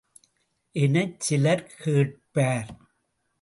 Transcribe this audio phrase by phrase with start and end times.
[0.75, 2.71] எனச் சிலர் கேட்பார்.